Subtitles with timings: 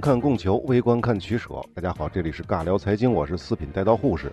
[0.00, 1.48] 看供求，微观看取舍。
[1.74, 4.32] 大家好，这里是尬聊财经，我是四品带刀护士。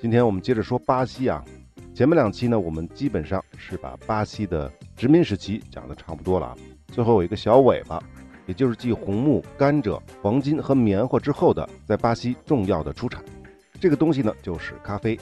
[0.00, 1.44] 今天我们接着说巴西啊。
[1.92, 6.56] 前面两期呢，我们基本上是把巴西的殖民时期讲的差不多了。
[6.88, 8.02] 最后有一个小尾巴，
[8.46, 13.22] 也就是继红木、甘蔗、黄金和棉花之后的，在巴西重要的出产，
[13.80, 15.18] 这个东西呢就是咖啡。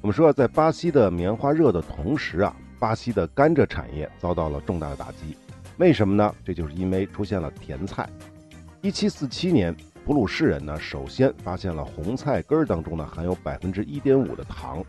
[0.00, 5.36] 我们说，在巴西的棉花热的同时啊，巴西的甘蔗产业遭到了重大的打击。
[5.78, 6.34] 为什么呢？
[6.44, 8.08] 这就是因为出现了甜菜。
[8.80, 9.74] 一七四七年，
[10.06, 14.84] 普鲁士人呢首先发现了红菜根儿当中呢含有百分之一点五的糖。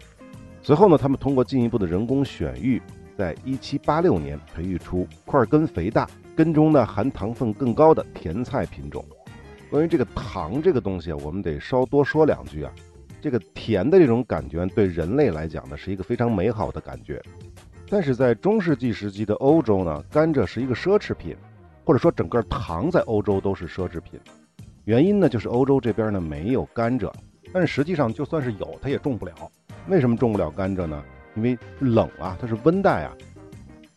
[0.61, 2.79] 随后呢，他们通过进一步的人工选育，
[3.17, 9.03] 在一七八六年培育出块根肥大、根中呢含糖分更高的甜菜品种。
[9.71, 12.71] 关于这个糖这个东西啊，我们得稍多说两句啊。
[13.19, 17.19] 这个甜的这种感觉对人类来讲呢，是一个非常美好的感觉。
[17.89, 21.35] 但是在中世纪时期的欧洲呢，甘蔗是一个奢侈品，
[21.89, 24.19] 或者说整个糖在欧洲都是奢侈品。
[24.85, 27.11] 原因呢，就是欧洲这边呢没有甘蔗，
[27.51, 29.33] 但实际上就算是有，它也种不了。
[29.87, 31.03] 为什么种不了甘蔗呢？
[31.33, 33.17] 因为冷啊，它是温带啊。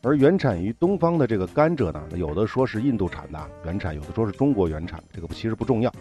[0.02, 5.92] 而原产于东方的这个甘蔗呢，有的说是印度产的原产，有的说是中国原产，这个其实不重要。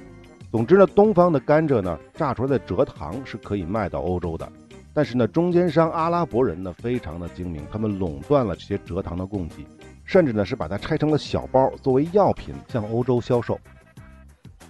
[0.50, 4.50] 总之呢，东方的甘蔗呢，榨出来的蔗糖是可以卖到欧洲的。
[4.94, 9.66] 但是呢，中间商阿拉伯人呢，非常的精明，他们垄断了这些蔗糖的供给，
[10.12, 13.58] 甚至呢是把它拆成了小包，作为药品向欧洲销售。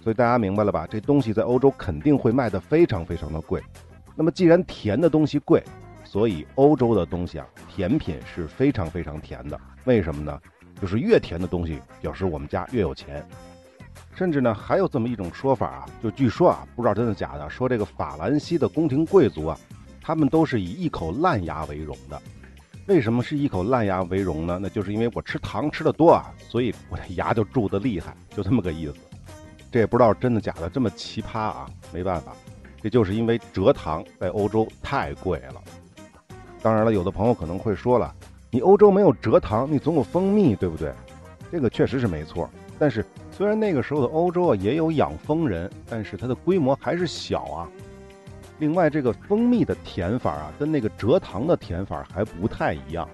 [0.00, 0.86] 所以大家明白了吧？
[0.88, 3.60] 这东西在欧洲肯定会卖得非常非常的贵。
[4.14, 5.60] 那么，既然甜的东西贵，
[6.04, 9.60] 所以欧洲的东西啊，甜品是非常非常甜的。
[9.82, 10.40] 为什么呢？
[10.80, 13.26] 就是越甜的东西，表示我们家越有钱。
[14.14, 19.58] 甚至呢，还有这么一种说法啊，就据说啊，不知道真的假的，说这个法兰西的宫廷贵族啊，
[20.00, 22.22] 他们都是以一口烂牙为荣的。
[22.86, 24.58] 为什么是一口烂牙为荣呢？
[24.60, 28.94] 那就是因为我吃糖吃的多啊，所以我的牙就蛀得厉害，就这么个意思。
[29.70, 32.32] 这也不知道真的假的，这么奇葩啊，没办法。
[32.82, 35.62] 这就是因为蔗糖在欧洲太贵了。
[36.60, 38.12] 当然了，有的朋友可能会说了，
[38.50, 40.92] 你欧洲没有蔗糖，你总有蜂蜜，对不对？
[41.52, 42.50] 这个确实是没错。
[42.78, 47.68] 但是虽然那个时候的欧洲啊也有养蜂人，但是它的规模还是小啊。
[48.62, 53.10] 另外，这个蜂蜜的甜法啊，跟那个蔗糖的甜法还不太一样，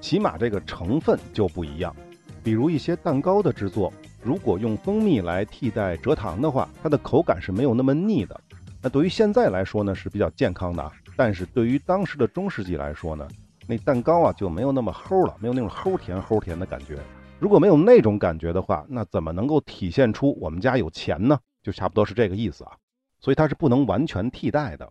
[0.00, 1.94] 起码这个成分就不一样。
[2.42, 3.92] 比如一些蛋糕的制作，
[4.24, 8.40] 如果用蜂蜜来替代蔗糖的话，它的口感是没有那么腻的。
[8.82, 13.28] 那对于现在来说呢是比较健康的，但是对于当时的中世纪来说呢，
[13.68, 16.98] 那蛋糕啊就没有那么齁了，没有那种齁甜齁甜的感觉。
[17.38, 21.38] 如果没有那种感觉的话，那怎么能够体现出我们家有钱呢？
[21.62, 22.72] 就差不多是这个意思啊。
[23.18, 24.90] 所以它是不能完全替代的。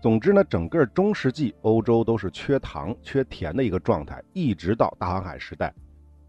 [0.00, 5.74] 总之呢，整个中世纪欧洲都是缺糖、缺甜的一个状态，一直到大航海时代，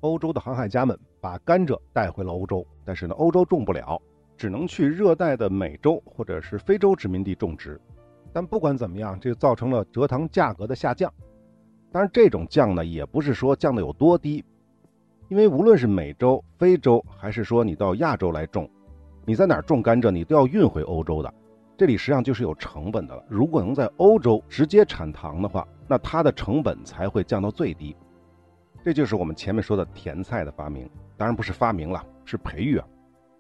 [0.01, 4.01] 欧洲的航海家们把甘蔗带回了欧洲，但是呢，欧洲种不了。
[4.38, 7.80] 只能去热带的美洲或者是非洲殖民地种植，
[8.34, 11.13] 但不管怎么样，这造成了蔗糖价格的下降。
[11.91, 14.44] 当然，这种降呢，也不是说降的有多低，
[15.30, 18.68] 因为无论是美洲、非洲，还是说你到亚洲来种，
[19.26, 21.32] 你在哪儿种甘蔗，你都要运回欧洲的，
[21.78, 23.24] 这里实际上就是有成本的了。
[23.28, 27.96] 如果能在欧洲直接产糖的话，那它的成本才会降到最低。
[28.84, 32.88] 这就是我们前面说的甜菜的发明，当然不是发明了，是培育啊。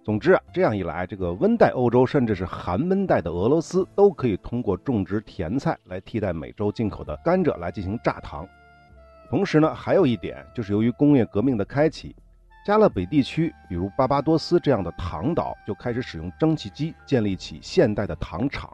[0.03, 8.47] 总之啊，这样一来，这个温带欧洲甚至是寒温带的俄罗斯都可以通过种植甜菜来替代美洲进口的甘蔗来进行榨糖。
[9.29, 12.15] 同时呢，还有一点就是由于工业革命的开启，
[12.63, 18.71] 加勒比地区，比如巴巴多斯这样的糖岛就开始使用蒸汽机，建立起现代的糖厂。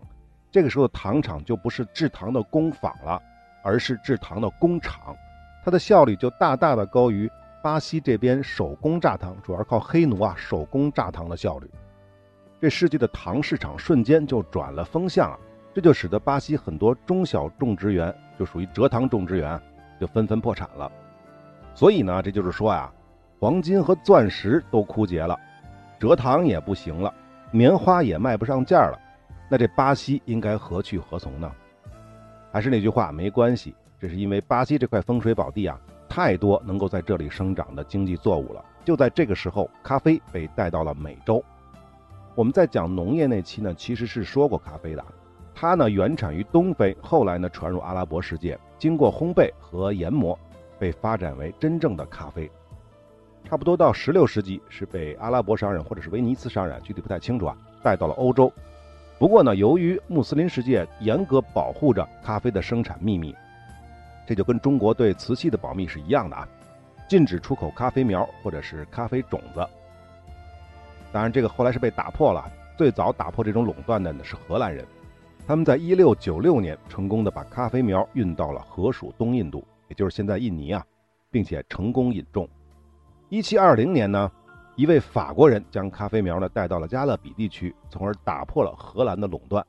[0.52, 3.22] 这个时候的糖厂就不是制糖的工坊了，
[3.64, 5.16] 而是制糖的工厂，
[5.64, 7.30] 它的效率就大大的高于。
[7.64, 11.70] 巴西这边手工榨糖主要靠黑奴啊，手工榨糖的效率，
[12.62, 15.40] 这世界的糖市场瞬间就转了风向啊，
[15.74, 19.60] 这就使得巴西很多中小种植园，就属于蔗糖种植园，
[20.00, 20.90] 就纷纷破产了。
[21.74, 22.90] 所以呢，这就是说呀，
[23.40, 25.40] 黄金和钻石都枯竭了，
[26.00, 27.14] 蔗糖也不行了，
[27.52, 29.00] 棉花也卖不上价了，
[29.48, 31.52] 那这巴西应该何去何从呢？
[32.52, 35.80] 还是那句话，没关系，这是因为巴西这块风水宝地啊。
[36.10, 38.64] 太多能够在这里生长的经济作物了。
[38.84, 41.44] 就在这个时候，咖啡被带到了美洲。
[42.34, 45.06] 我们在讲农业那期呢，其实是说过咖啡的。
[45.54, 50.40] 它呢原产于东非，后来呢传入阿拉伯世界，经过烘焙和研磨，
[50.80, 52.50] 被发展为真正的咖啡。
[53.48, 58.52] 差不多到16世纪是被阿拉伯商人或者是威尼斯商人，具体不太清楚啊，带到了欧洲。
[59.18, 63.34] 不过呢，由于穆斯林世界严格保护着咖啡的生产秘密。
[64.28, 66.46] 这就跟中国对瓷器的保密是一样的啊，
[67.08, 69.66] 禁止出口咖啡苗或者是咖啡种子。
[71.14, 72.52] 当然，这个后来是被打破了。
[72.76, 74.86] 最早打破这种垄断的呢是荷兰人，
[75.48, 80.86] 他们在1696年成功的把咖啡苗运到了荷属东印度，也就是现在印尼啊，
[81.32, 82.46] 并且成功引种。
[83.30, 84.32] 1720年呢，
[84.76, 89.66] 一位法国人将咖啡苗呢带到了加勒比地区，从而打破了荷兰的垄断。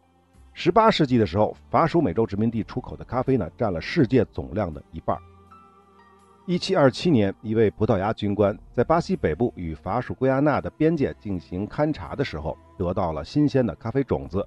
[0.55, 5.19] 18世纪的时候，法属美洲殖民地出口的咖啡呢占了世界总量的一半。
[6.47, 14.47] 一七二七年，一位葡萄牙军官在巴西北部与法属圭亚那的边界进行勘察的时候，得到了新鲜的咖啡种子。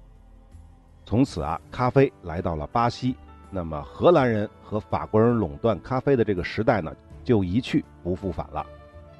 [1.04, 3.16] 从此啊，咖啡来到了巴西。
[3.50, 8.66] 那么，荷兰人和法国人垄断咖啡的这个时代呢，就一去不复返了。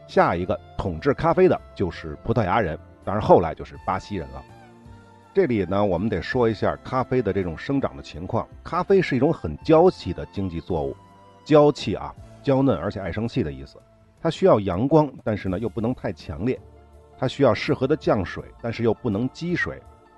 [0.06, 4.42] 下一个统治咖啡的就是葡萄牙人，当然后来就是巴西人了。
[5.34, 8.46] 这里呢，我们得说一下咖啡的这种生长的情况。
[8.62, 10.96] 咖啡是一种很娇气的经济作物，
[11.44, 12.14] 娇气啊。
[12.42, 13.78] 娇嫩而且爱生气的意思，
[14.20, 16.56] 它需要阳光，但是呢又不能太强烈；
[17.16, 19.76] 它需要适合的降水，但是又不能积水；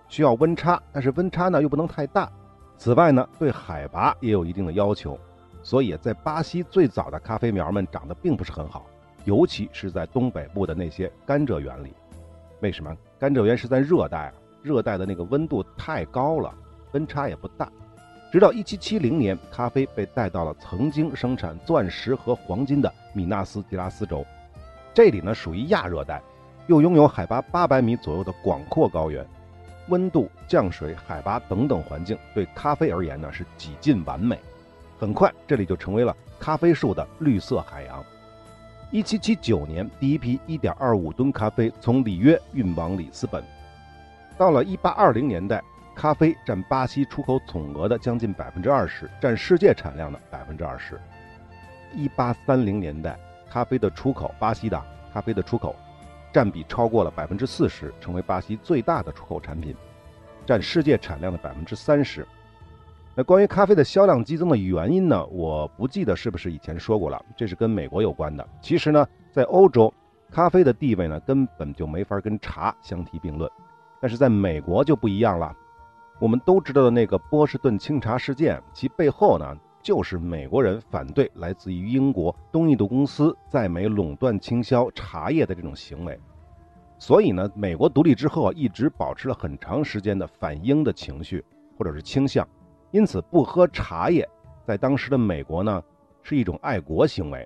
[0.08, 2.32] 需要温差，但是温差呢又不能太大。
[2.78, 5.18] 此外呢，对海拔也有一定的要求。
[5.62, 8.86] 所以在巴西最早的咖啡苗们长得并不是很好，
[9.24, 11.92] 尤其是在东北部的那些甘蔗园里。
[12.60, 12.96] 为什么？
[13.18, 14.32] 甘蔗园是在热带，
[14.62, 16.54] 热带的那个温度太高了，
[16.92, 17.70] 温差也不大。
[18.30, 24.26] 直到1770年，咖啡被带到了曾经生产钻石和黄金的米纳斯吉拉斯州，
[24.92, 26.20] 这里呢属于亚热带，
[26.66, 29.24] 又拥有海拔800米左右的广阔高原，
[29.88, 34.38] 温度、降水、海拔等等环境对咖啡而言呢是几近完美。
[34.98, 38.04] 很快，这里就成为了咖啡树的绿色海洋。
[38.94, 43.42] 1779年，第一批1.25吨咖啡从里约运往里斯本，
[44.38, 45.60] 到了1820年代。
[45.96, 51.00] 咖啡占巴西出口总额的将近百分之二十，占世界产量的百分之二十。
[51.94, 53.16] 一八三零年代，
[53.48, 54.80] 咖啡的出口，巴西的
[55.12, 55.76] 咖啡的出口
[56.32, 59.72] 占比超过了百分之四十，成为巴西最大的出口产品，
[60.44, 62.26] 占世界产量的百分之三十。
[63.16, 65.24] 那关于咖啡的销量激增的原因呢？
[65.26, 68.44] 我不记得是不是以前说过了，这是跟美国有关的。
[68.60, 69.92] 其实呢，在欧洲，
[70.32, 73.48] 咖啡的地位呢根本就没法跟茶相提并论，
[74.00, 75.54] 但是在美国就不一样了。
[76.18, 86.18] 我们都知道的那个波士顿清茶事件，其背后呢，就是美国人反对来自于英国东印度公司在美垄断倾销茶叶的这种行为。
[86.98, 91.44] 所以呢，美国独立之后啊，一直保持了很长时间的反英的情绪
[91.78, 92.44] 或者是倾向。
[92.94, 94.24] 因此，不喝茶叶
[94.64, 95.82] 在当时的美国呢，
[96.22, 97.44] 是一种爱国行为。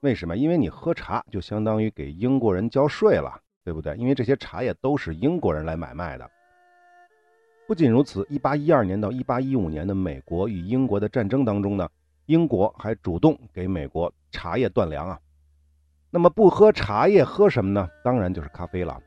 [0.00, 0.34] 为什么？
[0.34, 3.94] 因为你喝茶就相当于给英国人交税了，对不对？
[3.98, 6.26] 因为这些茶叶都是英国人来买卖的。
[7.68, 11.86] 不仅如此，1812年到1815年的美国与英国的战争当中呢，
[12.24, 15.20] 英国还主动给美国茶叶断粮啊。
[16.10, 17.86] 那么不喝茶叶喝什么呢？
[18.02, 18.98] 当然就是咖啡了。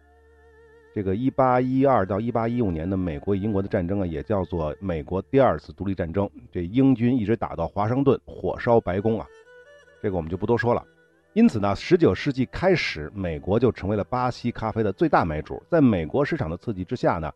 [0.93, 6.29] 这个1812到1815年的美国与英国的战争啊，也叫做美国第二次独立战争。
[6.51, 9.25] 这英军一直打到华盛顿，火烧白宫啊。
[10.01, 10.85] 这个我们就不多说了。
[11.33, 15.59] 因此呢，19世纪开始，美国就成为了巴西咖啡的最大买主。
[15.67, 17.31] 在美国市场的刺激之下呢。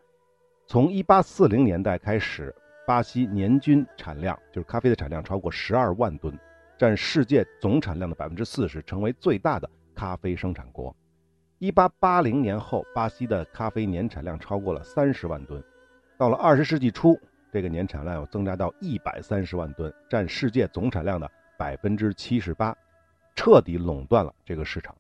[0.67, 2.53] 从1840年代开始，
[2.85, 6.37] 巴西年均产量就是咖啡的产量超过12万吨，
[6.77, 10.95] 占世界总产量的百分之四十，成为最大的咖啡生产国。
[11.59, 15.63] 1880年后，巴西的咖啡年产量超过了30万吨。
[16.15, 17.19] 到了20世纪初，
[17.51, 22.75] 这个年产量又增加到130万吨，占世界总产量的百分之七十八，
[23.35, 24.95] 彻底垄断了这个市场。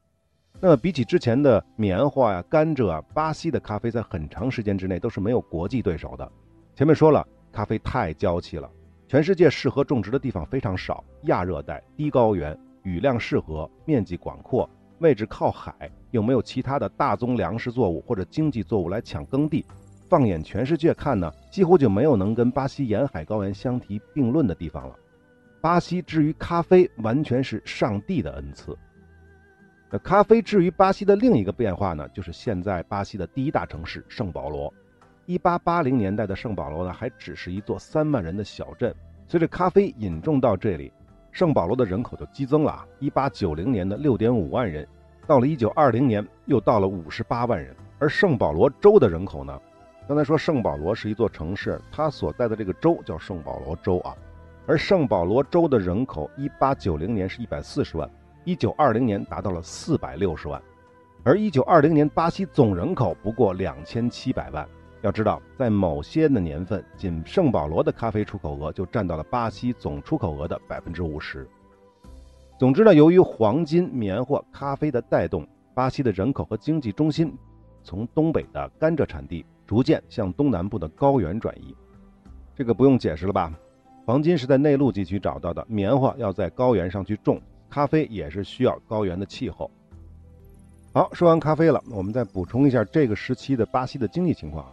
[0.59, 6.27] 那么比起之前的棉花呀、甘蔗啊，巴西的咖啡在很长时间之内都是没有国际对手的。
[6.73, 8.67] 前面说了，咖啡太娇气了，
[9.07, 14.67] 全世界适合种植的地方非常少，亚热带、低高原，雨量适合，面积广阔，
[14.99, 19.65] 位置靠海，又没有其他的大宗粮食作物或者经济作物来抢耕地。
[20.09, 24.95] 放眼全世界看呢，几乎就没有能跟巴西沿海高原相提并论的地方了。
[25.59, 28.77] 巴西至于咖啡，完全是上帝的恩赐。
[29.89, 34.73] 那咖啡至于巴西的另一个变化呢，就是现在巴西的第一大城市圣保罗。
[35.25, 38.95] 一八八零年代的圣保罗呢，还只是一座三万人的小镇。
[39.27, 40.89] 随着咖啡引种到这里，
[41.37, 42.87] 圣保罗的人口就激增了啊。
[42.97, 44.87] 一八九零年的六点五万人，
[45.27, 47.75] 到了一九二零年又到了五十八万人。
[47.99, 49.61] 而圣保罗州的人口呢，
[50.07, 54.15] 刚才说圣保罗是一座城市，它所在的这个州叫圣保罗州啊。
[54.65, 58.09] 而圣保罗州的人口，一八九零年是一百四十万。
[58.43, 60.59] 一九二零年达到了四百六十万，
[61.23, 64.67] 而一九二零年巴西总人口不过两千七百万。
[65.07, 71.47] 要知道，在某些的年份，仅圣保罗的咖啡出口额就占到了巴西总出口额的百分之五十。
[72.59, 77.33] 总之呢，由于黄金、棉花、咖啡的带动，巴西的人口和经济中心
[77.83, 81.73] 从东北的甘蔗产地逐渐向东南部的高原转移。
[82.53, 83.53] 这个不用解释了吧？
[84.05, 89.71] 黄金是在内陆地区找到的，棉花要在高原上去种，咖啡也是需要高原的气候。
[90.91, 94.65] 好，说完咖啡了，我们再补充一下这个时期的巴西的经济情况。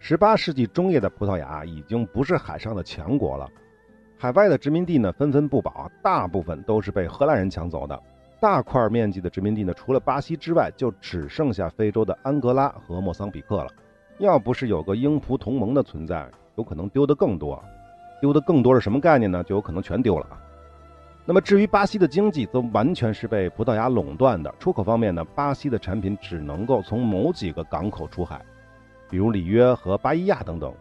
[0.00, 3.48] 十八世纪中叶的葡萄牙已经不是海上的强国了，
[4.16, 8.00] 海外的殖民地呢纷纷不保，大部分都是被荷兰人抢走的。
[8.40, 13.68] 大块面积的殖民地呢，除了巴西之外，就只剩下非洲的安哥拉和莫桑比克了。
[14.18, 17.62] 要不是有个英葡同盟的存在，有可能丢的更多。
[18.20, 19.42] 丢的更多是什么概念呢？
[19.42, 20.26] 就有可能全丢了。
[21.24, 24.52] 那么至于巴西的经济，则完全是被葡萄牙垄断的。
[24.60, 28.40] 出口方面呢，巴西的产品只能够从某几个港口出海，
[29.08, 30.72] 比如里约和巴伊亚等等。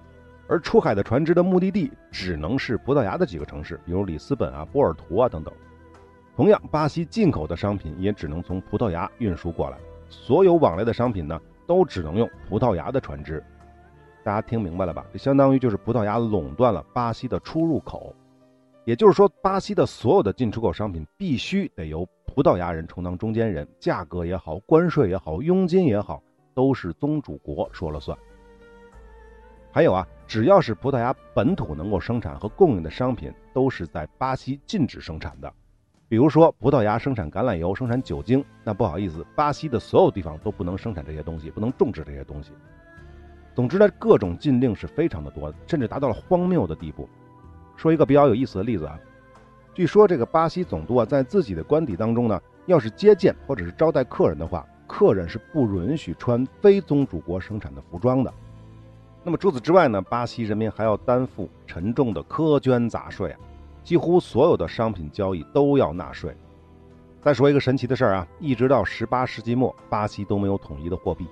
[0.47, 5.53] 而出海的船只的目的地只能是葡萄牙的几个城市，比如里斯本啊、波尔图啊等等。
[6.35, 9.77] 同样，巴西进口的商品也只能从葡萄牙运输过来，
[10.09, 13.43] 所有往来的商品呢，都只能用葡萄牙的船只。
[14.23, 15.05] 大家听明白了吧？
[15.11, 18.15] 这相当于就是葡萄牙垄断了巴西的出入口。
[18.85, 26.23] 也就是说，巴西的所有的进出口商品必须得由葡萄牙人充当中间人，价格也好，关税也好，佣金也好，
[26.57, 28.17] 都是宗主国说了算。
[29.71, 35.53] 还有啊，只要是葡萄牙本土能够生产和供应的商品，都是在巴西禁止生产的。
[36.09, 42.53] 比如说，葡萄牙生产橄榄油、生产酒精，那不好意思，巴西的所有地方都不能生产这些东西，不能种植这些东西。
[43.53, 47.07] 总之呢，各种禁令是非常的多，甚至达到了荒谬的地步。
[47.75, 48.97] 说一个比较有意思的例子啊，
[49.75, 58.33] 据说这个巴西总督啊，在自己的官邸当中呢，要是接见或者是招待客人的话，客人是不允许穿非宗主国生产的服装的。
[59.23, 63.39] 那么除此之外呢，巴西人民还要担负沉重的苛捐杂税啊，
[63.83, 66.33] 几乎所有的商品交易都要纳税。
[67.21, 71.27] 再说一个神奇的事儿啊，一直到十八世纪末，巴西都没有统一的货币，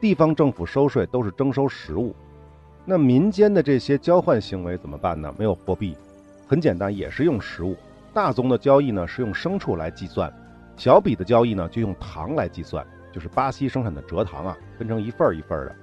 [0.00, 2.14] 地方政府收税都是征收实物。
[2.84, 5.34] 那民间的这些交换行为怎么办呢？
[5.36, 5.96] 没有货币，
[6.46, 7.74] 很简单，也是用实物。
[8.14, 10.32] 大宗的交易呢是用牲畜来计算，
[10.76, 15.74] 小笔的交易呢就用糖来计算，就是巴西生产的蔗糖啊，分成一份儿一份儿的。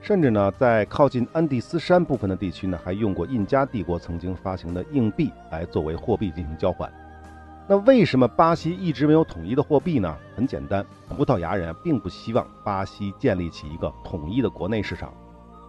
[0.00, 6.90] 甚至呢，在靠近安第斯山部分的地区呢，还用过印加帝国曾经发行的硬币来作为货币进行交换。
[7.68, 10.16] 那为什么巴西一直没有统一的货币呢？
[10.34, 15.12] 很简单，葡萄牙人并不希望巴西建立起一个统一的国内市场。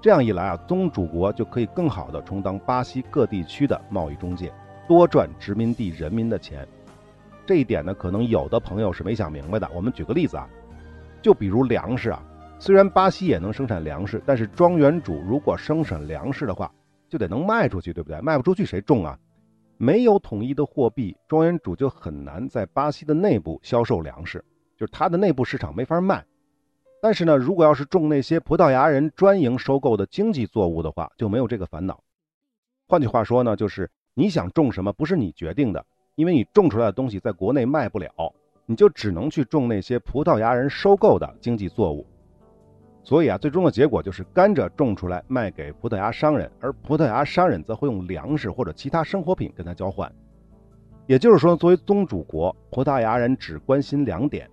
[0.01, 4.51] 这样一来啊，宗主国就可以更好地充当巴西各地区的贸易中介，
[4.87, 6.67] 多赚殖民地人民的钱。
[7.45, 9.69] 这一点呢，可能有的朋友是没想明白的。
[9.75, 10.49] 我们举个例子啊，
[11.21, 12.23] 就比如粮食啊，
[12.59, 16.71] 虽然巴西也能生产粮食，但是庄园主如果生产粮食的话，
[17.09, 18.19] 就得能卖出去，对不对？
[18.21, 19.17] 卖不出去谁种啊？
[19.77, 24.43] 没有统一的货币，庄园主就很难在巴西的内部销售粮食，
[24.77, 26.23] 就是他的内部市场没法卖。
[27.01, 31.99] 但是呢，如果要是种那些葡萄牙人专营收购的经济作物的话，就没有这个烦恼。
[32.87, 38.11] 换句话说呢，就是你想种什么不是你决定的，因为你种出来的东西在国内卖不了，
[38.65, 42.05] 你就只能去种那些葡萄牙人收购的经济作物。
[43.03, 50.11] 所以啊，最终的结果就是甘蔗种出来卖给葡萄牙商人，而葡萄牙商人则会用粮食或者其他生活品跟他交换。
[51.07, 54.49] 也就是说，作为宗主国，葡萄牙人只关心两点。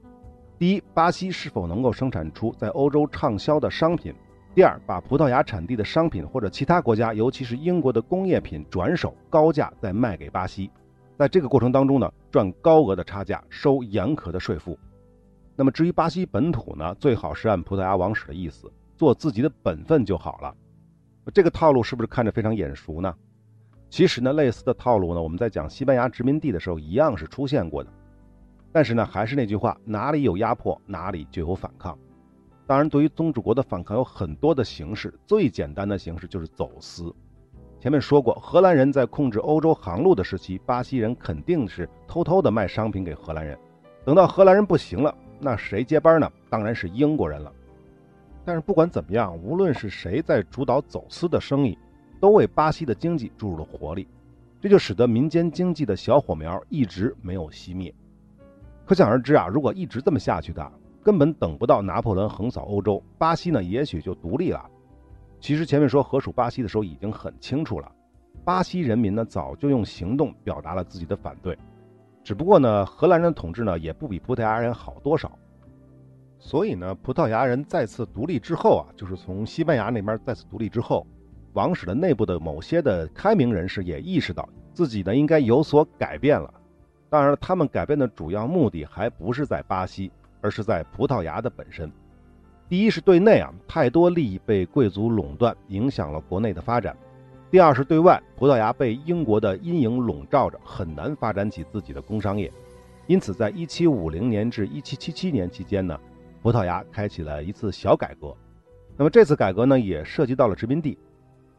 [0.59, 4.15] 第一，巴西是否能够生产出在欧洲畅销的商品？
[4.55, 10.71] 第二，把葡萄牙产地的商品或者其他国家，尤其是英国的工业品转手高价再卖给巴西，
[11.19, 14.79] 在这个过程当中呢，赚高额的差价，收严苛的税负。
[15.57, 20.55] 那么至于巴西本土呢，最好是按葡萄牙王室的意思，做自己的本分就好了。
[21.35, 23.13] 这个套路是不是看着非常眼熟呢？
[23.91, 27.91] 其实呢，类似的套路呢，我们在讲西班牙殖民地的时候一样是出现过的。
[28.71, 31.99] 但是呢，还是那句话，哪里有压迫，哪里就有反抗。
[32.65, 37.13] 当然，对于宗主国的反抗有很多的形式，最简单的形式就是走私。
[37.81, 43.57] 前面说过，荷兰人在控制欧洲航路的时期，巴西人肯定是偷偷的卖商品给荷兰人。
[44.05, 46.29] 等到荷兰人不行了，那谁接班呢？
[46.51, 47.53] 当然是英国人了。
[48.45, 51.79] 但是不管怎么样，无论是谁在主导走私的生意，
[52.19, 54.09] 都为巴西的经济注入了活力，
[54.61, 57.95] 这就使得民间经济的小火苗一直没有熄灭。
[58.85, 60.73] 可想而知啊，如果一直这么下去的，
[61.05, 64.69] 根本等不到拿破仑横扫欧洲，巴西呢也许就独立了。
[65.41, 67.91] 其实前面说河属巴西的时候已经很清楚了，
[68.45, 71.57] 巴西人民呢早就用行动表达了自己的反对。
[72.25, 75.39] 只不过呢，荷兰人的统治呢也不比葡萄牙人好多少。
[76.39, 81.07] 所以呢，葡萄牙人再次独立之后啊，就是从西班牙那边再次独立之后，
[81.53, 86.53] 王室的内部的某些的开明人士也意识到自己呢应该有所改变了。
[87.09, 91.91] 当然了，他们改变的主要目的还不是在巴西，而是在葡萄牙的本身。
[92.69, 96.95] 第一是对内啊，太多利益被贵族垄断，影响了国内的发展；
[97.51, 102.53] 第二是对外，葡萄牙被英国的阴影笼罩着，很难发展起自己的工商业。
[103.07, 105.99] 因此，在1750年至1777年期间呢，
[106.43, 108.37] 葡萄牙开启了一次小改革。
[108.99, 110.99] 那么这次改革呢，也涉及到了殖民地。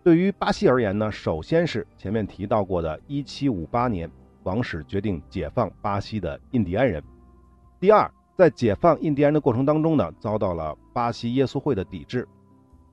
[0.03, 4.11] 对于巴西而言呢，首先是前面提到过的1758年，
[4.43, 7.01] 王室决定解放巴西的印第安人。
[7.79, 8.09] 第二，
[8.39, 12.25] 在解放印第安人的过程当中呢，遭到了巴西耶稣会的抵制。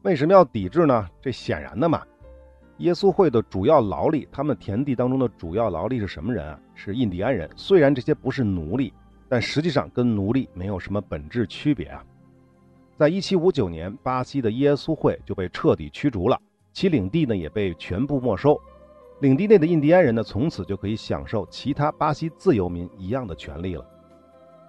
[0.02, 1.08] 为什么要抵制呢？
[1.22, 2.02] 这显然的嘛。
[2.78, 6.58] 耶稣会的主要劳力，他们田地当中的主要劳力是什么人啊？
[6.74, 7.48] 是印第安人。
[7.54, 8.92] 虽然这些不是奴隶，
[9.28, 12.04] 但实际上跟奴隶没有什么本质区别啊。
[12.98, 16.36] 在一七五九年，巴西的耶稣会就被彻底驱逐了，
[16.72, 18.60] 其领地呢也被全部没收。
[19.20, 23.86] 领地内的印第安人呢，从此就可以享受其他巴西自由民一样的权利了。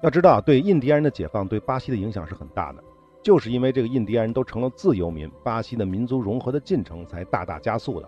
[0.04, 2.84] 要知道，对印第安人的解放对巴西的影响是很大的。
[3.24, 8.08] 就是因为这个印第安人都成了自由民，巴西的民族融合的进程才大大加速的。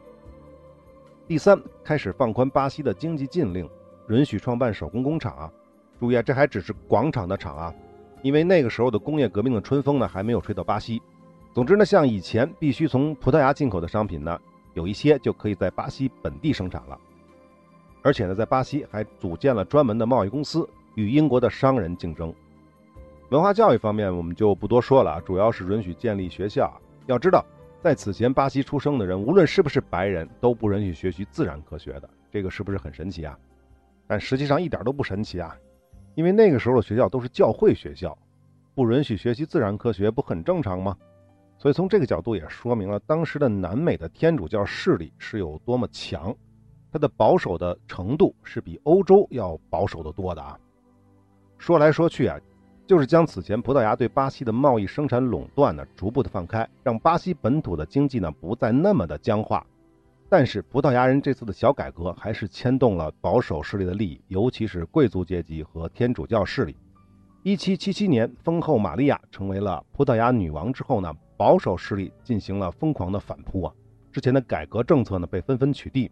[1.28, 3.70] 第三，开始放宽巴西的经济禁令，
[4.08, 5.52] 允许创办手工工厂啊。
[6.00, 7.74] 注意啊，这还只是广场的厂啊，
[8.22, 11.02] 因为那个时候的工业革命的春风呢还没有吹到巴西。
[11.54, 14.40] 总之呢，像以前必须从葡萄牙进口的商品呢，
[14.76, 16.98] 有一些就可以在巴西本地生产了。
[18.02, 20.68] 而且呢，在巴西还组建了专门的贸易公司，
[21.00, 22.34] 与英国的商人竞争。
[23.30, 26.70] 文化教育方面，我们就不多说了，主要是允许建立学校。
[27.06, 27.46] 要知道，
[27.82, 32.10] 在此前巴西出生的人，无论是不是白人，都不允许学习自然科学的。
[32.32, 33.38] 这个是不是很神奇啊？
[34.08, 35.56] 但实际上一点都不神奇啊，
[36.16, 38.18] 因为那个时候的学校都是教会学校，
[38.76, 40.98] 不允许学习自然科学，不很正常吗？
[41.58, 46.36] 所以从这个角度也说明了当时的南美的天主教势力是有多么强，
[46.92, 50.58] 它的保守的程度是比欧洲要保守的多的啊。
[51.60, 52.36] 说来说去啊。
[52.88, 59.64] 就是将此前葡萄牙对巴西的贸易生产垄断呢，逐步的放开，让巴西本土的经济呢不再那么的僵化。
[60.28, 66.76] 但是葡萄牙人这次的小改革还是牵动了保守势力的利益，尤其是贵族阶级和天主教势力。
[67.44, 73.74] 一七七七年，封后玛利亚成为了葡萄牙女王之后呢，保守势力进行了疯狂的反扑啊，
[74.12, 76.10] 之前的改革政策呢被纷纷取缔，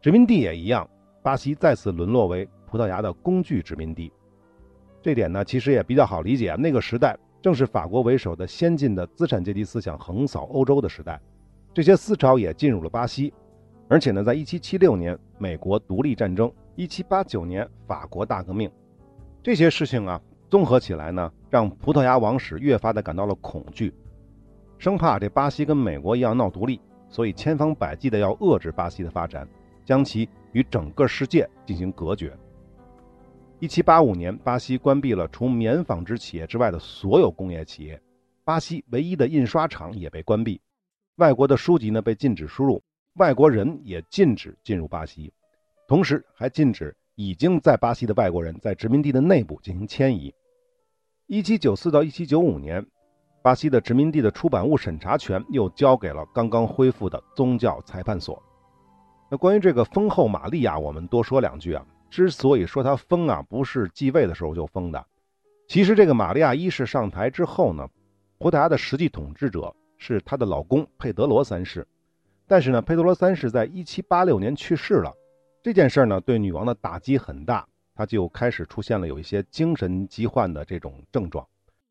[0.00, 0.88] 殖民地也一样，
[1.24, 4.12] 巴西再次沦落为葡萄牙的工具殖民地。
[5.04, 6.56] 这点呢，其实也比较好理解啊。
[6.56, 11.20] 那个时代正是法国为首的先进的资产阶级思想横扫欧洲的时代，
[11.74, 13.30] 这些思潮也进入了巴西。
[13.86, 18.70] 而且呢，在1776年美国独立战争，1789年法国大革命，
[19.42, 23.92] 这些事情啊，综合起来呢，让葡萄牙王室越发的感到了恐惧，
[24.78, 29.46] 生怕这巴西跟美国一样闹独立，所以千方百计的要遏制巴西的发展，
[29.84, 32.34] 将其与整个世界进行隔绝。
[33.64, 37.98] 一七八五年，巴西关闭了除棉纺织企业之外的所有工业企业，
[38.44, 40.60] 巴西唯一的印刷厂也被关闭，
[41.16, 42.82] 外国的书籍呢被禁止输入，
[43.14, 45.32] 外国人也禁止进入巴西，
[45.88, 50.30] 同时还禁止已经在巴西的外国人在殖民地的内部进行迁移。
[51.26, 52.84] 一七九四到一七九五年，
[53.40, 58.42] 巴西的殖民地的出版物审查权又交给了刚刚恢复的宗教裁判所。
[59.30, 61.82] 那关于这个丰后玛利亚，我们多说两句啊。
[62.14, 65.04] 之所以说他疯啊，不是继位的时候就疯的。
[65.66, 67.88] 其实这个玛利亚一世上台之后呢，
[68.38, 71.84] 葡萄牙的实际统治者是她的老公佩德罗三世。
[72.46, 75.12] 但是呢，佩德罗三世在1786年去世了。
[75.60, 81.44] 这件事呢，对女王的打击很大，她就开始出现了有一些精神疾患的这种症状。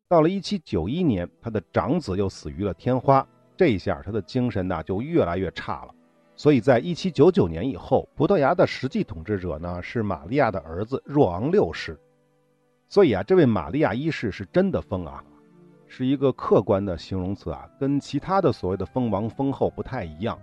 [0.08, 3.26] 到了1791年，她的长子又死于了天花，
[3.58, 5.94] 这一下她的精神呢就越来越差了。
[6.36, 11.98] 所以在一七九九年以后，葡萄牙的实际统治者呢是玛利亚的儿子若昂六世。
[12.88, 15.22] 所以啊，这位玛利亚一世是真的疯啊，
[15.86, 20.38] 是一个客观的形容词啊，跟其他的所谓的疯王疯后不太一样。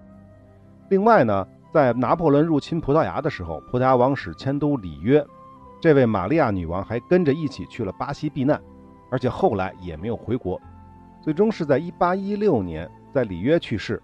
[0.89, 5.25] 另外呢，在拿破仑入侵葡萄牙的时候，葡萄牙王室迁都里约，
[5.81, 8.61] 这位玛利亚女王还跟着一起去了巴西避难，
[9.09, 10.59] 而且后来也没有回国，
[11.21, 14.01] 最终是在一八一六年在里约去世。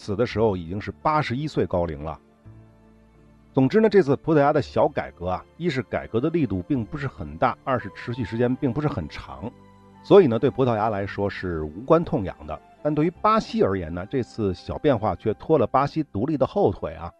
[0.00, 2.18] 死的时候已经是八十一岁高龄了。
[3.52, 9.52] 总之呢，这次葡萄牙的小改革啊，一是改革的力度并不是很大，二是持续时间并不是很长，
[10.02, 12.58] 所以呢，对葡萄牙来说是无关痛痒的。
[12.82, 17.12] 但对于巴西而言呢，这次小变化却拖了巴西独立的后腿啊，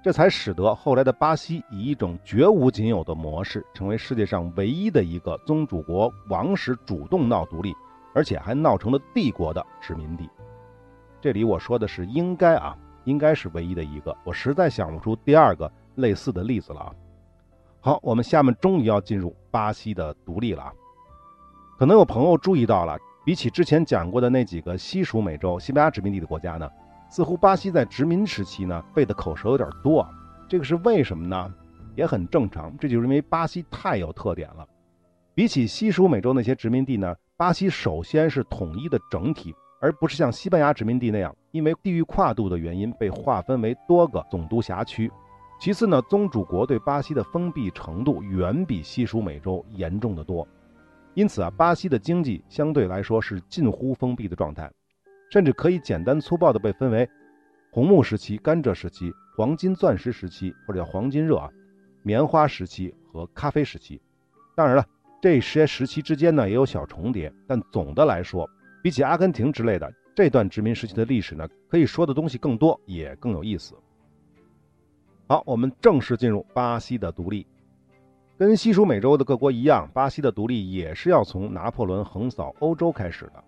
[0.00, 7.74] 这才使得后来的巴西以一种绝无仅有的模式，成为世界上唯一的一个宗主国王室主动闹独立，
[8.14, 10.28] 而且还闹成了帝国的殖民地。
[11.22, 16.92] 这里我说的是应该啊，应该是唯一的一个，我实在想不出第二个类似的例子了啊。
[17.78, 20.72] 好，我们下面终于要进入巴西的独立了啊。
[21.78, 26.68] 可能有朋友注意到了，比起之前讲过的那几个西属美洲、西班牙殖民地的国家呢，
[27.08, 30.04] 似乎巴西在殖民时期呢背的口舌有点多。
[30.48, 31.54] 这个是为什么呢？
[31.94, 34.66] 也很正常，这就是因为巴西太有特点了。
[35.36, 45.10] 比起西属美洲那些殖民地呢，巴西首先是统一的整体，而不是像西班牙殖民地那样，因为地域跨度的原因被划分为多个总督辖区。
[45.60, 50.46] 其次呢，宗主国对巴西的封闭程度远比西属美洲严重的多，
[51.14, 54.70] 因此啊，巴西的经济相对来说是近乎封闭的状态，
[55.30, 57.08] 甚至可以简单粗暴地被分为
[57.72, 61.50] 红木时期、甘蔗时期、黄金钻石时期或者叫黄金热啊。
[62.04, 64.00] 棉花时期和咖啡时期，
[64.56, 64.84] 当然了，
[65.20, 68.48] 这些时期之间呢也有小重叠，但总的来说，
[68.82, 73.74] 比起阿根廷之类的这段殖民时期的历史呢，可以说的东西更多，也更有意思。
[75.28, 77.46] 好，我们正式进入巴西的独立。
[78.36, 83.42] 跟西属美洲的各国一样，巴西的独立也是要从拿破仑横扫欧洲开始的。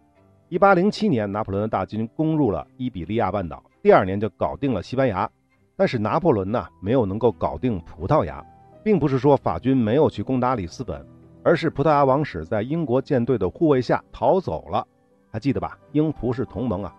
[0.48, 5.28] 一八零七年，拿破仑的大军攻入了伊比利亚半岛，第二年就搞定了西班牙。
[5.74, 8.44] 但是拿破仑呢，没有能够搞定葡萄牙，
[8.84, 11.04] 并不是说法军没有去攻打里斯本，
[11.42, 14.86] 而是葡萄牙王室在英国舰队的护卫下逃走了。
[15.34, 15.76] 还记得吧？
[15.90, 16.94] 英葡是同盟啊。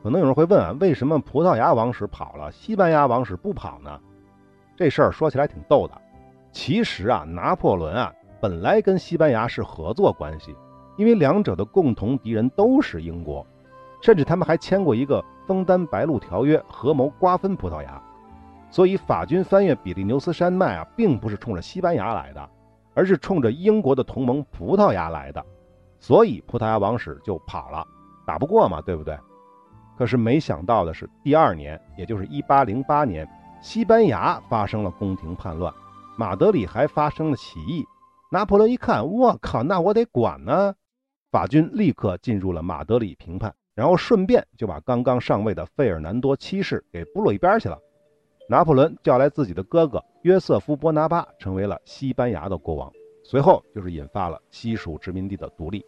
[0.00, 3.98] 可能有人会问啊，为什么葡萄牙王室跑了，西班牙王室不跑呢？
[4.76, 6.00] 这事儿说起来挺逗的。
[6.52, 10.54] 其实啊，拿破仑啊，本来跟西班牙是合作关系，
[10.96, 13.44] 因为两者的共同敌人都是英国，
[14.00, 15.20] 甚至他们还签过一个。
[15.46, 18.00] 枫丹白露条约合谋瓜分葡萄牙，
[18.70, 22.48] 所以法军翻越比利牛斯山脉啊，并不是冲着西班牙来的，
[22.94, 25.44] 而是冲着英国的同盟葡萄牙来的，
[26.06, 27.82] 所以葡萄牙王室就跑了，
[28.26, 29.18] 打不过嘛，对不对？
[29.96, 33.26] 可是没想到的是，第二年，也就是1808年，
[33.62, 35.72] 西班牙发生了宫廷叛乱，
[36.18, 37.82] 马德里还发生了起义。
[38.30, 40.74] 拿破仑一看，我靠，那我得管呢，
[41.30, 43.54] 法军立刻进入了马德里平叛。
[43.74, 47.78] 然后顺便就把刚刚上位的费尔南多七世给拨落一边去了。
[48.46, 52.92] 拿破仑叫来自己的哥哥约瑟夫·波拿巴，成为了西班牙的国王。
[53.26, 55.82] 随后就是引发了西属殖民地的独立。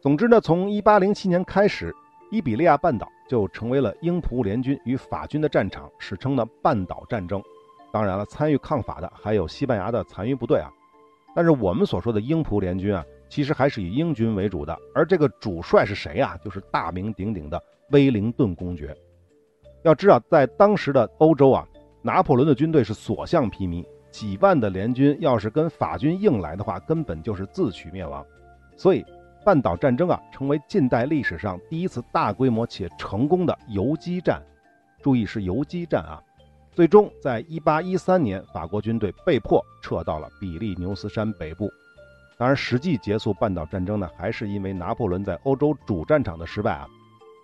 [0.00, 1.94] 总之呢，从1807年开始，
[2.30, 7.42] 伊比利亚半岛就成为了英葡联军与法军的战场，史称的半岛战争。
[7.92, 10.70] 当然了，参与抗法的还有西班牙的残余部队啊。
[11.34, 13.04] 但是我们所说的英葡联军啊。
[13.30, 16.34] 其实还是以英军为主的，而这个主帅是谁啊？
[16.42, 18.96] 就是大名鼎鼎的威灵顿公爵。
[19.82, 21.68] 要知道，在当时的欧洲啊，
[22.00, 28.24] 拿破仑的军队是所向披靡，几万的联军要是跟法军硬来的话，根本就是自取灭亡。
[28.78, 29.04] 所以，
[29.48, 34.42] 半岛战争啊，成为近代历史上第一次大规模且成功的游击战。
[35.00, 36.22] 注意是游击战啊！
[36.74, 41.66] 最终，在1813年，法国军队被迫撤到了比利牛斯山北部。
[42.36, 46.86] 当然，实际结束半岛战争呢，还是因为拿破仑在欧洲主战场的失败啊。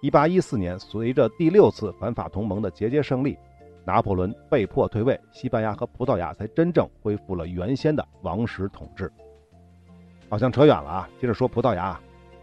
[0.03, 3.35] 一八一四年，随着第六次反法同盟的节节胜利，
[3.83, 9.11] 拿破仑被迫退位，西班牙和葡萄牙才真正恢复了原先的王室统治。
[10.29, 11.99] 好像扯远了啊，接着说葡萄牙。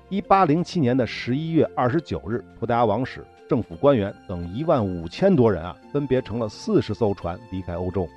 [0.10, 8.08] 一八零七年的十一月二十九日，葡萄牙王室、政府官员等一万五千多人啊，分别乘了四十艘船离开欧洲，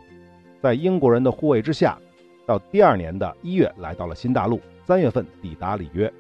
[0.61, 1.98] 在英国人的护卫之下。
[2.46, 4.61] 到第二年的一月，来到了新大陆。
[4.85, 6.12] 三月份抵达里约。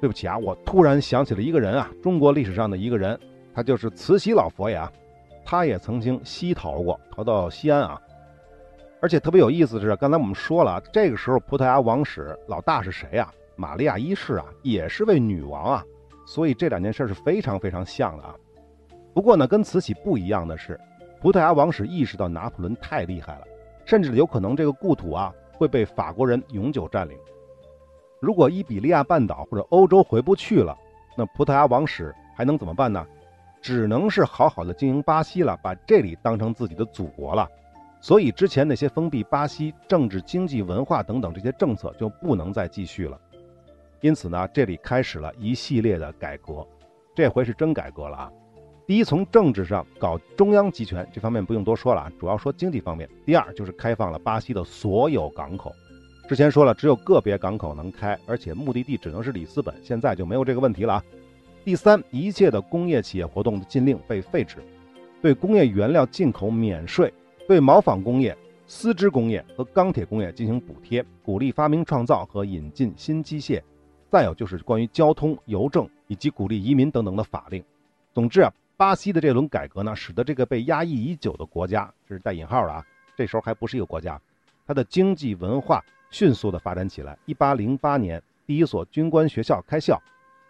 [0.00, 3.18] 对不起啊，我突然想起了一个人啊，中国历史上的一个人，
[3.52, 4.90] 他就是慈禧老佛爷啊。
[5.44, 8.00] 他也曾经西逃过，逃到西安啊。
[9.04, 13.30] 而且特别有意思的是，刚才我们说了，这个时候葡萄牙王室老大是谁啊？
[13.54, 15.84] 玛利亚一世啊，也是位女王啊。
[16.24, 18.34] 所以这两件事是非常非常像的啊。
[19.12, 20.80] 不过呢，跟慈禧不一样的是，
[21.20, 23.44] 葡萄牙王室意识到拿破仑太厉害了。
[23.84, 27.14] 甚至有可能这个故土啊会被法国人永久占领。
[28.20, 30.74] 如果伊比利亚半岛或者欧洲回不去了，
[31.14, 33.06] 那葡萄牙王室还能怎么办呢？
[33.60, 37.46] 只能是好好的经营巴西了，把这里当成自己的祖国了。
[38.04, 43.18] 所以之前那些封闭巴西政治、经济、文化等等这些政策就不能再继续了。
[44.02, 46.66] 因此呢，这里开始了一系列的改革，
[47.14, 48.32] 这回是真改革了啊！
[48.86, 53.08] 第一，从政治上搞中央集权这方面不用多说了啊，主要说经济方面。
[53.24, 55.72] 第二，就是开放了巴西的所有港口。
[56.28, 61.04] 之前说了，只有个别港口能开，而且目的地只能是里斯本，现在就没有这个问题了啊。
[61.64, 64.58] 第三，一切的工业企业活动的禁令被废止，
[65.22, 67.10] 对工业原料进口免税，
[67.46, 73.62] 对毛纺工业、丝织工业和钢铁工业进行补贴，鼓励发明创造和引进新机械。
[74.10, 77.62] 再有就是关于交通、邮政以及鼓励移民等等的法令。
[78.12, 78.52] 总之啊。
[78.76, 82.84] 巴西的这轮改革呢，使得这个被压抑已久的国家，这是带引号的啊，
[83.16, 84.20] 这时候还不是一个国家，
[84.66, 85.80] 它的经济文化
[86.10, 87.16] 迅速的发展起来。
[87.24, 90.02] 一八零八年，第一所军官学校开校。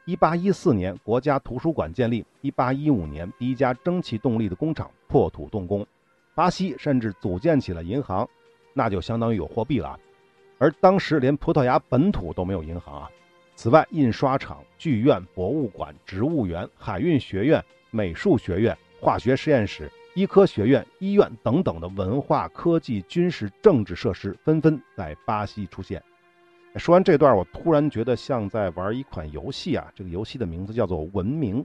[0.06, 2.24] 一八一四年，国家图书馆建立。
[2.40, 5.86] 一八一五年，第一家蒸汽动力的工厂破土动工。
[6.34, 8.28] 巴西甚至组建起了银行，
[8.72, 9.98] 那就相当于有货币了。
[10.58, 13.10] 而当时连葡萄牙本土都没有银行啊。
[13.56, 26.02] 此外，印刷厂、剧院、博物馆、植物园、海运学院、美术学院、化学实验室、医科学院、医院等等的文化、科技、军事、政治设施纷纷在巴西出现。
[26.76, 29.86] 说完这段，我突然觉得像在玩一款游戏啊！
[29.94, 31.62] 这个游戏的名字叫做《文明》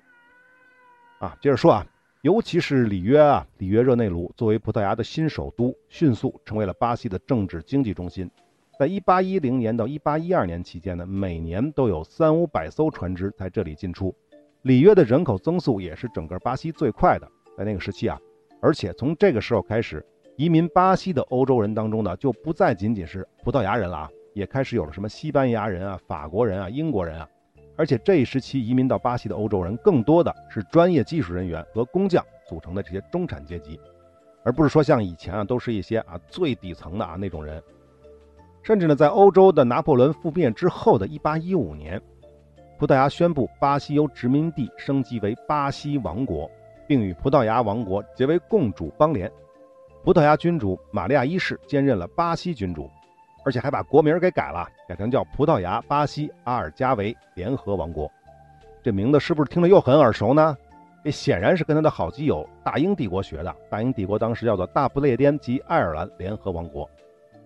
[1.17, 1.36] 啊。
[1.41, 1.84] 接着说啊，
[2.21, 8.29] 尤其是里约啊，里约热内卢作为葡萄牙的新首都，迅速成为了巴西的政治经济中心。
[8.77, 14.13] 在1810年到1812年期间呢，每年都有三五百艘船只在这里进出。
[14.63, 18.19] 里约的人口增速也是整个巴西最快的，在那个时期啊。
[18.60, 20.05] 而且从这个时候开始，
[20.36, 24.10] 移民巴西的欧洲人当中呢，就不再仅仅是葡萄牙人了啊。
[24.34, 27.29] 也开始有了什么西班牙人啊、法国人啊、英国人啊，
[27.80, 33.80] 而且这一时期移民到巴西的欧洲人更多的是专业技术人员和工匠组成的这些中产阶级，
[34.44, 37.63] 而不是说像以前啊都是一些啊最底层的啊那种人。
[38.63, 42.02] 甚至呢，在欧洲的拿破仑复变之后的1815年，
[42.78, 46.52] 葡萄牙宣布巴西由殖民地升级为巴西王国，
[46.86, 49.32] 并与葡萄牙王国结为共主邦联。
[50.04, 52.89] 葡萄牙君主玛利亚一世兼任了巴西君主。
[53.43, 58.12] 而且还把国名给改了，改成叫葡萄牙巴西阿尔加维联合王国。
[58.82, 60.58] 这名字是不是听着又很耳熟呢？
[61.04, 63.56] 这显然是跟他的好基友大英帝国学的。
[63.69, 66.89] 大英帝国当时叫做大不列颠及爱尔兰联合王国。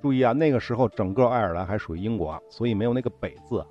[0.01, 3.63] 注意啊，那个时候整个爱尔兰还属于英国，所以没有那个北字。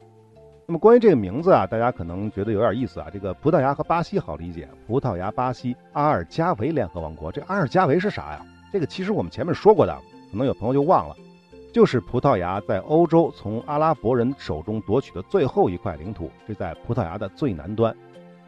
[0.67, 3.09] 那么关于这个名字啊，大家可能觉得有点意思啊。
[3.13, 7.31] 这个葡萄牙和巴西好理解，葡萄牙巴西阿尔加维联合王国。
[7.31, 8.47] 这阿尔加维是啥呀？
[8.73, 9.95] 这个其实我们前面说过的，
[10.31, 11.17] 可能有朋友就忘了。
[11.73, 17.97] 就是葡萄牙在欧洲从阿拉伯人手中夺取的最后一块领土，这在葡萄牙的最南端。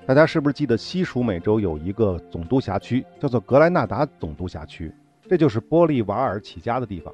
[0.04, 4.92] 大家是不是记得西属美洲有一个总督辖区，叫做格莱纳达总督辖区？
[5.26, 7.10] 这就是玻利瓦尔起家的地方。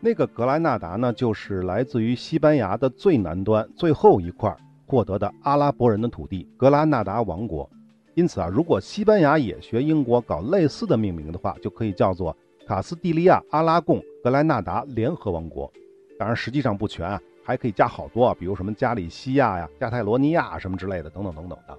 [0.00, 7.68] 那个格莱纳达呢，就是来自于西班牙的最南端最后一块获得的阿拉伯人的土地——格拉纳达王国。
[8.14, 12.34] 因此啊，如果西班牙也学英国搞类似的命名的话，就可以叫做。
[12.70, 15.68] 卡斯蒂利亚阿拉贡格莱纳达联合王国，
[16.16, 21.76] 当然实际上不全啊，还可以加好多啊，比如什么加里西亚呀、加泰罗尼亚什么之类的，等等等等的。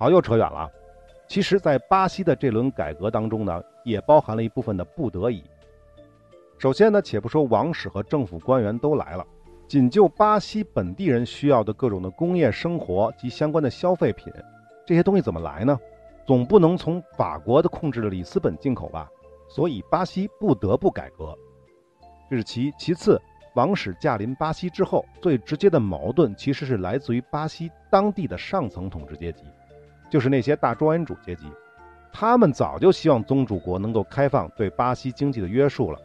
[0.00, 0.68] 好，又扯远了。
[1.28, 5.44] 其实，在巴西的这轮改革当中呢，也包含了一部分的不得已。
[6.58, 9.24] 首先呢，且不说王室和政府官员都来了，
[9.68, 14.32] 仅就巴西本地人需要的各种的工业生活及相关的消费品，
[14.84, 15.78] 这些东西怎么来呢？
[16.26, 19.08] 总不能从法国的控制的里斯本进口吧？
[19.54, 21.36] 所以巴西不得不改革，
[22.30, 23.20] 这是其其次。
[23.54, 29.42] 王室驾临巴西之后，最直接的矛盾其实是来自于巴西当地的上层统治阶级，
[30.08, 31.44] 就是那些大庄园主阶级。
[32.10, 36.00] 他们早就希望宗主国能够开放对巴西经济的约束了，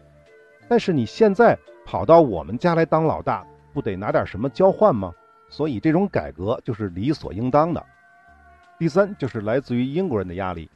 [0.67, 5.13] 但是你现在跑到我们家来当老大，不得拿点什么交换吗？
[5.47, 7.81] 所以这种改革就是理所应当的。
[8.77, 10.69] 第三，就是来自于英国人的压力。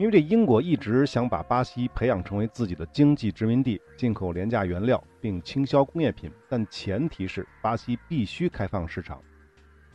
[0.00, 9.20] 因为这英国一直想把巴西培养成为自己的经济殖民地，进口廉价原料并倾销工业品，但前提是巴西必须开放市场。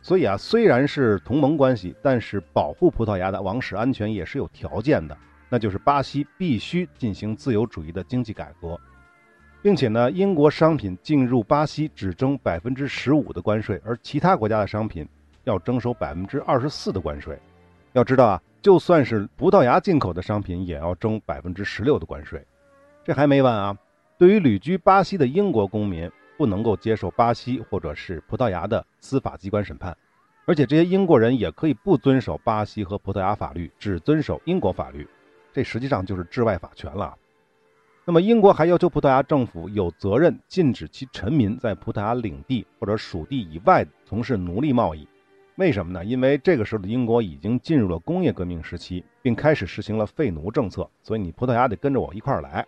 [0.00, 8.80] 所以啊，虽然是同盟关系，但是保护葡萄牙的王室安全也是有条件的，那就是巴西必须进行自由主义的经济改革，
[9.60, 15.04] 并且呢，英国商品进入巴西只征百分之十五的关税，而其他国家的商品
[15.42, 17.36] 要征收百分之二十四的关税。
[17.92, 18.40] 要知道啊。
[18.66, 22.44] 就算是葡萄牙进口的商品，也要征百分之十六的关税。
[23.04, 23.78] 这还没完啊！
[24.18, 29.96] 对于旅居巴西的英国公民，不能够接受巴西或者是葡萄牙的司法机关审判，
[30.46, 35.06] 而且这些英国人也可以不遵守巴西和葡萄牙法律，只遵守英国法律。
[35.52, 37.14] 这实际上就是治外法权了。
[38.04, 45.06] 那么，英国还要求葡萄牙政府有责任禁止其臣民在葡萄牙领地或者属地以外从事奴隶贸易。
[45.56, 46.04] 为什么呢？
[46.04, 52.66] 因为这个时候的英国已经进入了工业革命时期，并开始实行了废奴政策，所以你葡萄牙得跟着我一块儿来。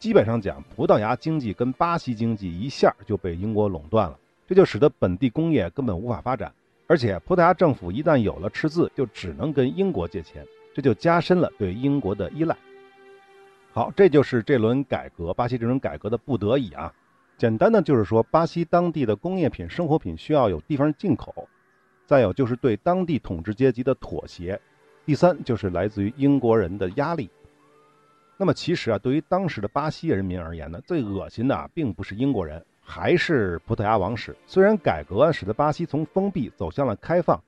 [0.00, 6.52] 基本上讲，葡萄牙经济跟巴西经济一下就被英国垄断了，这就使得本地工业根本无法发展。
[6.88, 12.56] 而且葡萄牙政府一旦有了赤字，就只能跟英国借钱，这就加深了对英国的依赖。
[13.72, 16.92] 好，这就是这轮改革，巴西这轮改革的不得已啊。
[17.38, 21.48] 简单的就是说，巴西当地的工业品、生活品需要有地方进口。
[22.06, 24.58] 再有就是对当地统治阶级的妥协，
[25.04, 27.28] 第三就是来自于英国人的压力。
[28.36, 34.36] 那么其实啊，对于当时的巴西人民而言呢，最恶心的并不是英国人，还是葡萄牙王室。
[34.46, 37.42] 虽然改革使得巴西从封闭走向了开放，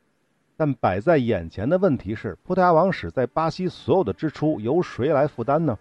[0.56, 5.78] 但摆在眼前的问题是，葡萄牙王室在巴西所有的支出由谁来负担呢？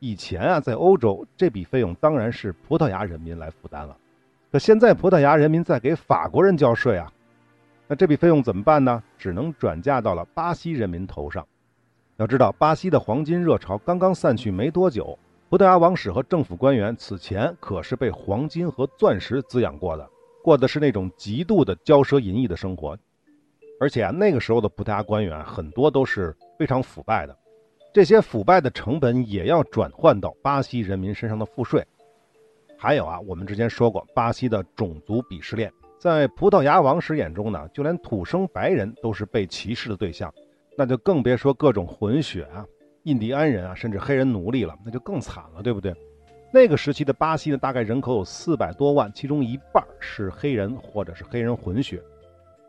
[0.00, 3.96] 以前啊，在欧洲这笔费用当然是葡萄牙人民来负担了，
[4.50, 7.12] 可现在葡萄牙人民在给法国人交税啊，
[7.94, 9.02] 这笔费用怎么办呢？
[9.16, 11.46] 只能转嫁到了巴西人民头上。
[12.16, 15.18] 要知道，巴西的黄金热潮刚刚散去没多久。
[15.50, 20.08] 葡萄牙王室和政府官员此前可是被黄金和钻石滋养过的，
[20.42, 22.98] 过的是那种极度的骄奢淫逸的生活。
[23.78, 27.36] 而且啊，那个时候的葡萄牙官员很多都是非常腐败的，
[27.92, 31.84] 这些腐败的成本也要转换到巴西人民身上的赋税。
[32.78, 35.72] 还有啊，我们之前说过，巴西的种族鄙视链，
[36.04, 40.30] 在葡萄牙王室眼中呢，就连土生白人都是被歧视的对象，
[40.76, 42.62] 那就更别说各种混血啊。
[43.04, 45.94] 印第安人啊，甚至黑人奴隶了，那就更惨了，对不对？
[46.52, 52.02] 那个时期的巴西呢，大概人口有四百多万，其中一半是黑人或者是黑人混血，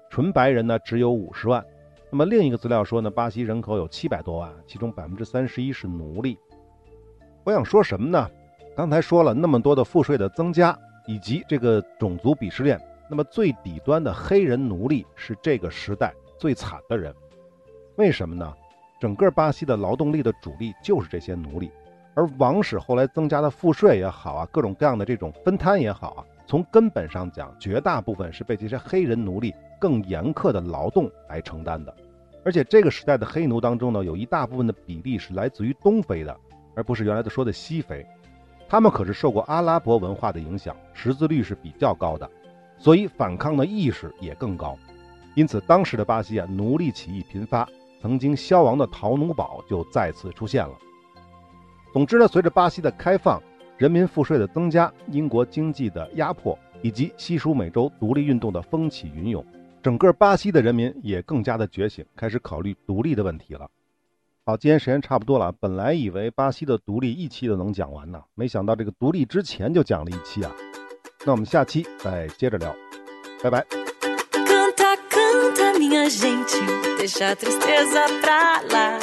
[0.10, 1.62] 纯白人呢只有五十万。
[2.10, 6.38] 那么另一个资料说呢，巴西人口有七百多万，其中百分之三十一是奴隶。
[7.44, 8.32] 我想说什么呢？
[8.78, 10.74] 刚才说了那么多的赋税的增加，
[11.06, 17.14] 以及这个种族鄙视链，那么最底端的黑人奴隶是这个时代最惨的人，
[17.98, 18.54] 为什么呢？
[19.00, 21.70] 整个巴西的劳动力的主力就是这些奴隶，
[22.14, 31.94] 而王室后来增加的赋税也好啊，各种各样的这种分摊也好啊，从根本上讲，绝大部分是被这些黑人奴隶更严苛的劳动来承担的。
[32.44, 36.36] 而且这个时代的黑奴当中呢，有一大部分的比例是来自于东非的，
[36.76, 38.06] 而不是原来的说的西非。
[38.68, 42.30] 他们可是受过阿拉伯文化的影响，识字率是比较高的，
[42.78, 44.78] 所以反抗的意识也更高。
[45.36, 47.68] 因此，当时的巴西啊，奴隶起义频发。
[48.02, 50.78] 曾经消亡的陶奴堡就再次出现了。
[51.92, 53.42] 总之呢，随着巴西的开放、
[53.80, 59.44] 人民赋税的增加、英国经济的压迫以及西属美洲独立运动的风起云涌，
[59.82, 63.68] 整个巴西的人民也更加的觉醒，开始考虑独立的问题了。
[64.46, 70.52] 好，今天时间差不多了，本来以为巴西的独立一期都能讲完呢，没想到这个独立之前就讲了一期啊。
[71.25, 72.75] 那我们下期再接着聊，
[73.43, 73.65] 拜拜。
[75.79, 76.61] minha gente,
[76.99, 78.99] deixa a tristeza pra lá.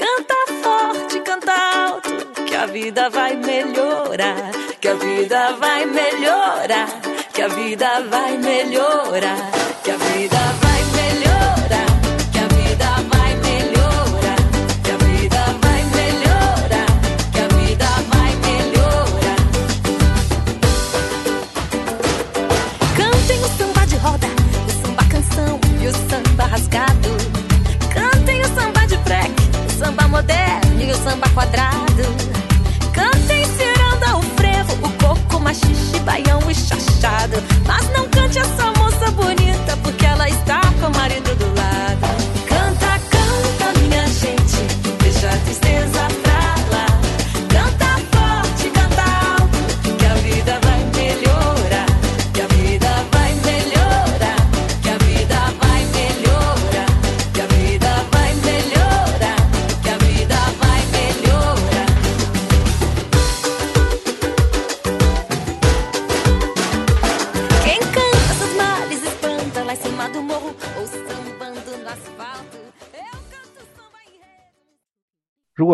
[0.00, 2.10] Canta forte, canta alto,
[2.46, 4.50] que a vida vai melhorar.
[4.80, 6.88] Que a vida vai melhorar,
[7.32, 9.50] que a vida vai melhorar,
[9.84, 11.85] que a vida vai melhorar.